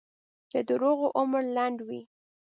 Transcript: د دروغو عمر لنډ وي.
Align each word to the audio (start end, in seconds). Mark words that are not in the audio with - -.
د 0.51 0.53
دروغو 0.69 1.07
عمر 1.17 1.43
لنډ 1.55 1.77
وي. 1.87 2.01